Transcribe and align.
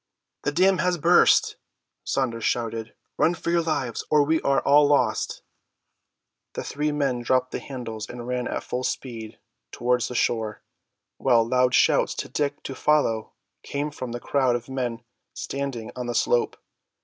"The 0.41 0.51
dam 0.51 0.79
has 0.79 0.97
burst!" 0.97 1.57
Saunders 2.03 2.43
shouted. 2.43 2.95
"Run 3.19 3.35
for 3.35 3.51
your 3.51 3.61
lives, 3.61 4.03
or 4.09 4.23
we 4.23 4.41
are 4.41 4.59
all 4.61 4.87
lost!" 4.87 5.43
The 6.53 6.63
three 6.63 6.91
men 6.91 7.21
dropped 7.21 7.51
the 7.51 7.59
handles 7.59 8.09
and 8.09 8.25
ran 8.27 8.47
at 8.47 8.63
full 8.63 8.83
speed 8.83 9.37
towards 9.71 10.07
the 10.07 10.15
shore, 10.15 10.63
while 11.17 11.47
loud 11.47 11.75
shouts 11.75 12.15
to 12.15 12.29
Dick 12.29 12.63
to 12.63 12.73
follow 12.73 13.33
came 13.61 13.91
from 13.91 14.11
the 14.11 14.19
crowd 14.19 14.55
of 14.55 14.69
men 14.69 15.03
standing 15.35 15.91
on 15.95 16.07
the 16.07 16.15
slope. 16.15 16.57